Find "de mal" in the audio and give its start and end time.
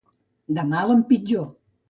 0.59-0.95